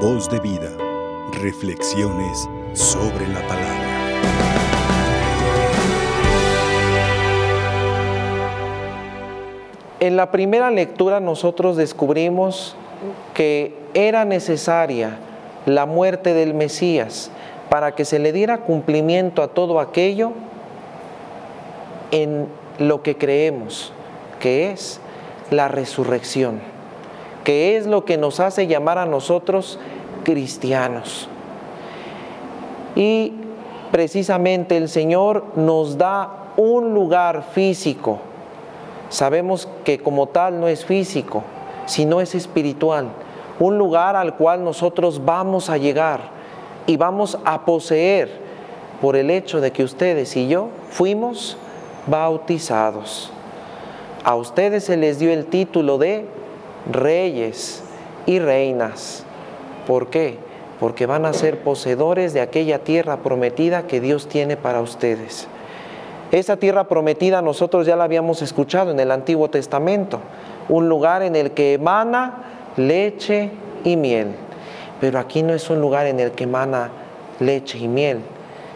[0.00, 0.70] Voz de vida.
[1.40, 3.86] Reflexiones sobre la palabra.
[9.98, 12.76] En la primera lectura nosotros descubrimos
[13.32, 15.16] que era necesaria
[15.64, 17.30] la muerte del Mesías
[17.70, 20.32] para que se le diera cumplimiento a todo aquello
[22.10, 23.94] en lo que creemos,
[24.40, 25.00] que es
[25.50, 26.60] la resurrección,
[27.46, 29.78] que es lo que nos hace llamar a nosotros
[30.24, 31.28] cristianos.
[32.96, 33.34] Y
[33.92, 38.18] precisamente el Señor nos da un lugar físico.
[39.10, 41.44] Sabemos que como tal no es físico,
[41.84, 43.10] sino es espiritual.
[43.60, 46.22] Un lugar al cual nosotros vamos a llegar
[46.88, 48.28] y vamos a poseer
[49.00, 51.56] por el hecho de que ustedes y yo fuimos
[52.08, 53.30] bautizados.
[54.24, 56.34] A ustedes se les dio el título de
[56.90, 57.82] reyes
[58.26, 59.24] y reinas.
[59.86, 60.38] ¿Por qué?
[60.80, 65.48] Porque van a ser poseedores de aquella tierra prometida que Dios tiene para ustedes.
[66.32, 70.20] Esa tierra prometida nosotros ya la habíamos escuchado en el Antiguo Testamento,
[70.68, 73.50] un lugar en el que emana leche
[73.84, 74.34] y miel.
[75.00, 76.90] Pero aquí no es un lugar en el que emana
[77.38, 78.20] leche y miel,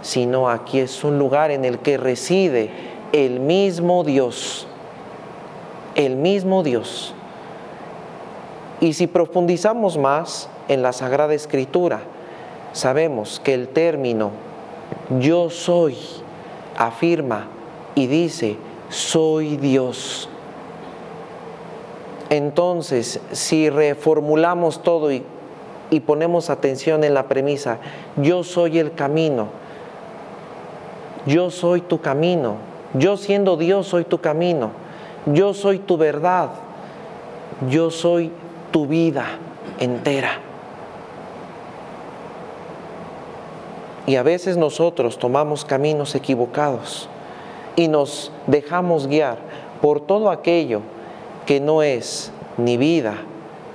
[0.00, 2.70] sino aquí es un lugar en el que reside
[3.12, 4.66] el mismo Dios
[5.94, 7.14] el mismo Dios.
[8.84, 12.00] Y si profundizamos más en la Sagrada Escritura,
[12.74, 14.30] sabemos que el término
[15.20, 15.96] yo soy
[16.76, 17.46] afirma
[17.94, 18.58] y dice
[18.90, 20.28] soy Dios.
[22.28, 25.22] Entonces, si reformulamos todo y,
[25.88, 27.78] y, ponemos atención en la premisa,
[28.16, 29.48] yo soy el camino,
[31.24, 32.56] yo soy tu camino,
[32.92, 34.72] yo siendo Dios soy tu camino,
[35.24, 36.50] yo soy tu verdad,
[37.70, 38.30] yo soy
[38.74, 39.38] tu vida
[39.78, 40.40] entera.
[44.04, 47.08] Y a veces nosotros tomamos caminos equivocados
[47.76, 49.38] y nos dejamos guiar
[49.80, 50.80] por todo aquello
[51.46, 53.14] que no es ni vida,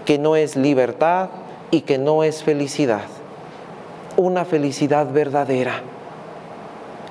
[0.03, 1.29] que no es libertad
[1.72, 3.06] y que no es felicidad.
[4.18, 5.81] Una felicidad verdadera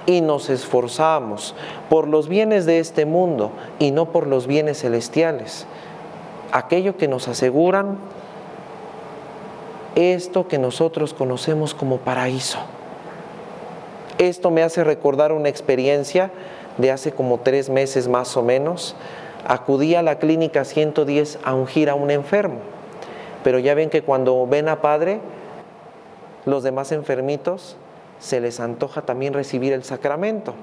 [0.05, 1.55] y nos esforzamos
[1.89, 5.67] por los bienes de este mundo y no por los bienes celestiales.
[6.53, 7.99] Aquello que nos aseguran
[9.95, 12.59] esto que nosotros conocemos como paraíso.
[14.19, 16.31] Esto me hace recordar una experiencia
[16.77, 18.95] de hace como tres meses más o menos.
[19.47, 22.61] Acudí a la clínica 110 a ungir a un enfermo.
[23.43, 25.21] Pero ya ven que cuando ven a padre,
[26.45, 27.77] los demás enfermitos
[28.19, 30.55] se les antoja también recibir el sacramento.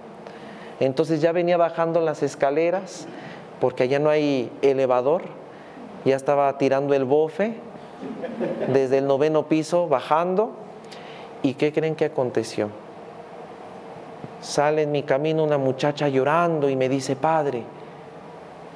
[0.80, 3.06] Entonces ya venía bajando las escaleras,
[3.60, 5.24] porque allá no hay elevador,
[6.06, 7.56] ya estaba tirando el bofe
[8.72, 10.52] desde el noveno piso, bajando.
[11.42, 12.70] ¿Y qué creen que aconteció?
[14.42, 17.64] Sale en mi camino una muchacha llorando y me dice, Padre,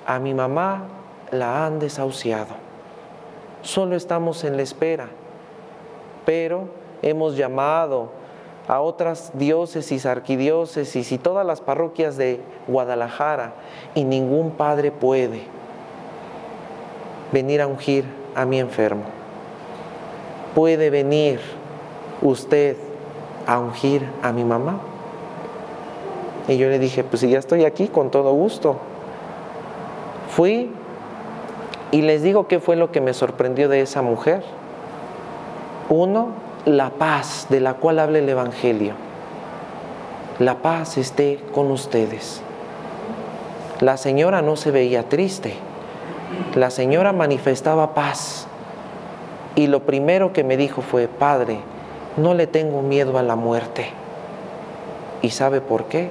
[0.05, 0.85] a mi mamá
[1.31, 2.55] la han desahuciado.
[3.61, 5.09] Solo estamos en la espera,
[6.25, 6.69] pero
[7.03, 8.09] hemos llamado
[8.67, 13.53] a otras diócesis, arquidiócesis y todas las parroquias de Guadalajara
[13.93, 15.58] y ningún padre puede
[17.31, 19.03] venir a ungir a mi enfermo.
[20.55, 21.39] ¿Puede venir
[22.21, 22.75] usted
[23.45, 24.79] a ungir a mi mamá?
[26.47, 28.77] Y yo le dije, pues si ya estoy aquí, con todo gusto.
[30.35, 30.71] Fui
[31.91, 34.43] y les digo qué fue lo que me sorprendió de esa mujer.
[35.89, 36.29] Uno,
[36.65, 38.93] la paz de la cual habla el Evangelio.
[40.39, 42.41] La paz esté con ustedes.
[43.79, 45.53] La señora no se veía triste.
[46.55, 48.47] La señora manifestaba paz.
[49.55, 51.59] Y lo primero que me dijo fue, Padre,
[52.17, 53.87] no le tengo miedo a la muerte.
[55.21, 56.09] ¿Y sabe por qué?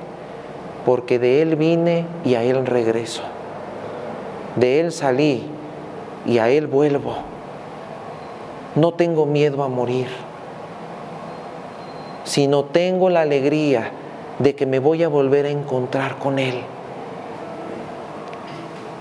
[0.85, 3.23] Porque de Él vine y a Él regreso.
[4.57, 5.47] De Él salí
[6.27, 7.17] y a Él vuelvo.
[8.75, 10.09] No tengo miedo a morir
[12.29, 13.91] sino tengo la alegría
[14.39, 16.57] de que me voy a volver a encontrar con Él.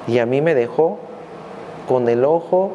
[0.07, 0.97] Y a mí me dejó
[1.87, 2.71] con el ojo,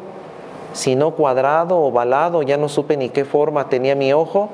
[0.73, 4.49] si no cuadrado, ovalado, ya no supe ni qué forma tenía mi ojo,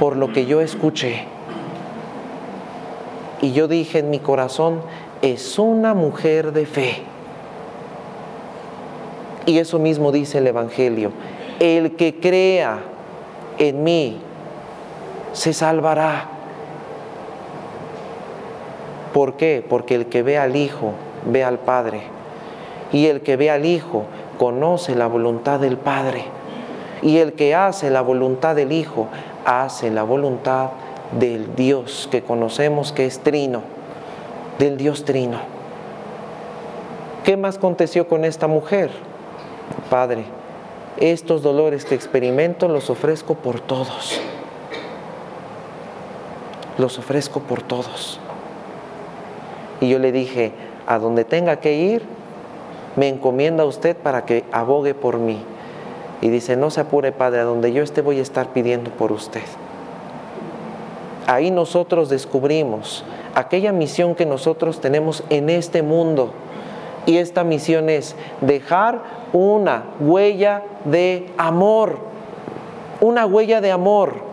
[0.00, 1.24] por lo que yo escuché.
[3.40, 4.80] Y yo dije en mi corazón,
[5.22, 7.02] es una mujer de fe.
[9.46, 11.12] Y eso mismo dice el Evangelio.
[11.58, 12.78] El que crea
[13.58, 14.20] en mí,
[15.32, 16.28] se salvará.
[19.12, 19.64] ¿Por qué?
[19.68, 20.92] Porque el que ve al Hijo
[21.26, 22.02] ve al Padre.
[22.92, 24.04] Y el que ve al Hijo
[24.38, 26.24] conoce la voluntad del Padre.
[27.00, 29.08] Y el que hace la voluntad del Hijo,
[29.44, 30.70] hace la voluntad
[31.18, 33.62] del Dios que conocemos que es trino,
[34.58, 35.38] del Dios trino.
[37.24, 38.90] ¿Qué más aconteció con esta mujer?
[39.90, 40.24] Padre,
[40.96, 44.20] estos dolores que experimento los ofrezco por todos.
[46.78, 48.18] Los ofrezco por todos.
[49.80, 50.52] Y yo le dije,
[50.86, 52.02] a donde tenga que ir,
[52.96, 55.42] me encomienda usted para que abogue por mí.
[56.20, 59.12] Y dice, no se apure, Padre, a donde yo esté voy a estar pidiendo por
[59.12, 59.42] usted.
[61.26, 63.04] Ahí nosotros descubrimos
[63.34, 66.32] aquella misión que nosotros tenemos en este mundo.
[67.06, 69.02] Y esta misión es dejar
[69.32, 71.98] una huella de amor,
[73.00, 74.31] una huella de amor.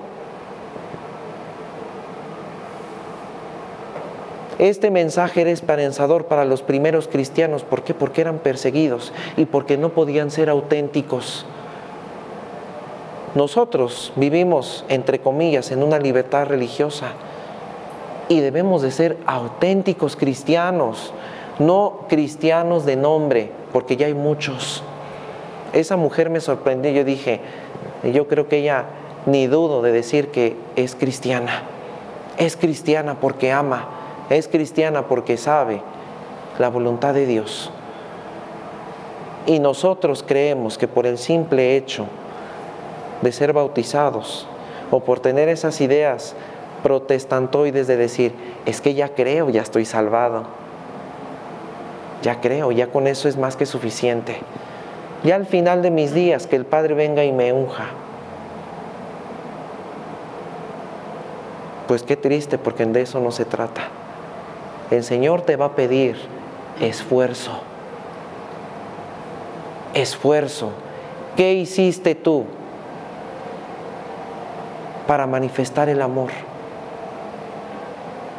[4.60, 7.64] Este mensaje era esperanzador para los primeros cristianos.
[7.64, 7.94] ¿Por qué?
[7.94, 11.46] Porque eran perseguidos y porque no podían ser auténticos.
[13.36, 17.14] Nosotros vivimos, entre comillas, en una libertad religiosa
[18.28, 21.14] y debemos de ser auténticos cristianos,
[21.58, 24.84] no cristianos de nombre, porque ya hay muchos.
[25.72, 27.40] Esa mujer me sorprendió, yo dije,
[28.12, 28.86] yo creo que ella
[29.26, 31.64] ni dudo de decir que es cristiana.
[32.38, 33.99] Es cristiana porque ama,
[34.30, 35.82] es cristiana porque sabe
[36.60, 37.72] la voluntad de Dios.
[39.46, 42.06] Y nosotros creemos que por el simple hecho
[43.22, 44.48] de ser bautizados
[44.92, 46.36] o por tener esas ideas
[46.84, 48.34] protestantoides de decir,
[48.66, 50.44] es que ya creo, ya estoy salvado.
[52.22, 54.38] Ya creo, ya con eso es más que suficiente.
[55.24, 57.88] Ya al final de mis días, que el Padre venga y me unja.
[61.88, 63.99] Pues qué triste, porque de eso no se trata
[64.92, 66.18] el Señor te va a pedir
[66.80, 67.52] esfuerzo.
[69.94, 70.72] Esfuerzo.
[71.36, 72.46] ¿Qué hiciste tú
[75.08, 76.32] para manifestar el amor?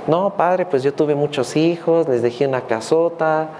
[0.06, 3.50] No, padre, pues yo tuve muchos hijos, les dejé una casota,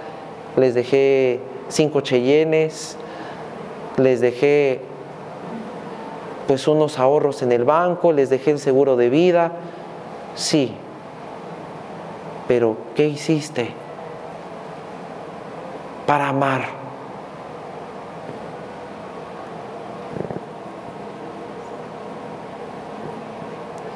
[0.57, 2.97] les dejé cinco cheyennes,
[3.97, 4.81] les dejé
[6.49, 9.53] pues unos ahorros en el banco, les dejé el seguro de vida.
[10.35, 10.75] Sí,
[12.51, 13.71] pero ¿qué hiciste
[16.05, 16.63] para amar?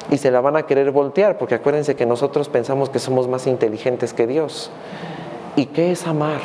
[0.09, 3.45] Y se la van a querer voltear, porque acuérdense que nosotros pensamos que somos más
[3.45, 4.71] inteligentes que Dios.
[5.57, 6.39] ¿Y qué es amar?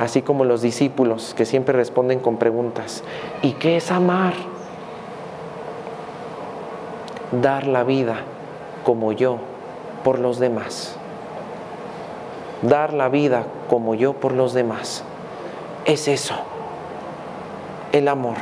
[0.00, 3.04] Así como los discípulos que siempre responden con preguntas.
[3.42, 4.32] ¿Y qué es amar?
[7.30, 8.24] Dar la vida
[8.84, 9.38] como yo
[10.04, 10.96] por los demás.
[12.62, 15.02] Dar la vida como yo por los demás.
[15.84, 16.34] Es eso,
[17.92, 18.36] el amor.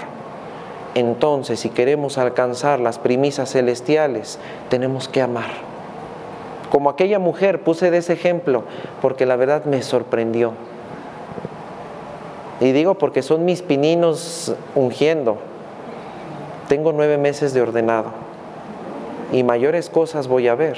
[0.95, 4.39] Entonces, si queremos alcanzar las primisas celestiales,
[4.69, 5.51] tenemos que amar.
[6.71, 8.65] Como aquella mujer, puse de ese ejemplo
[9.01, 10.53] porque la verdad me sorprendió.
[12.61, 15.39] Y digo porque son mis pininos ungiendo.
[16.69, 18.30] Tengo nueve meses de ordenado
[19.33, 20.77] y mayores cosas voy a ver.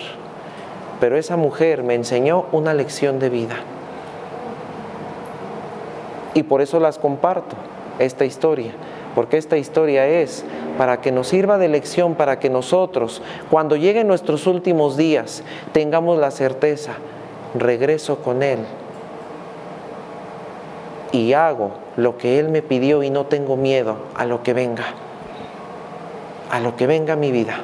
[1.01, 3.57] Pero esa mujer me enseñó una lección de vida.
[6.35, 7.57] Y por eso las comparto,
[7.99, 8.73] esta historia,
[9.15, 10.45] porque esta historia es
[10.79, 15.43] para que nos sirva de lección, para que nosotros, cuando lleguen nuestros últimos días,
[15.73, 16.93] tengamos la certeza,
[17.55, 18.61] regreso con Él
[21.13, 24.87] y hago lo que Él me pidió y no tengo miedo a lo que venga,
[26.51, 27.63] a lo que venga mi vida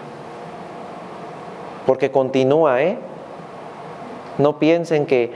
[1.88, 2.98] porque continúa, ¿eh?
[4.36, 5.32] No piensen que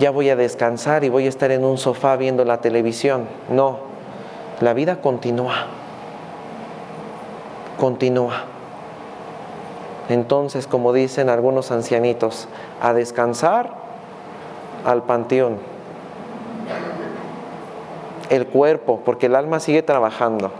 [0.00, 3.28] ya voy a descansar y voy a estar en un sofá viendo la televisión.
[3.48, 3.78] No,
[4.60, 5.66] la vida continúa.
[7.78, 8.46] Continúa.
[10.08, 12.48] Entonces, como dicen algunos ancianitos,
[12.82, 13.74] a descansar
[14.84, 15.58] al panteón.
[18.28, 20.50] El cuerpo, porque el alma sigue trabajando.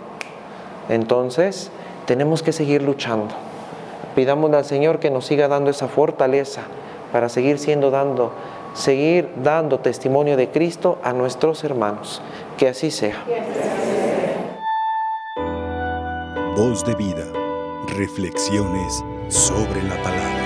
[0.89, 1.73] Entonces,
[2.07, 3.44] tenemos que seguir luchando.
[4.15, 6.63] Pidámosle al Señor que nos siga dando esa fortaleza
[7.13, 8.33] para seguir siendo dando,
[8.75, 12.23] seguir dando testimonio de Cristo a nuestros hermanos.
[12.59, 13.23] Que así sea.
[16.57, 17.25] Voz de vida.
[17.89, 20.44] Reflexiones sobre la palabra.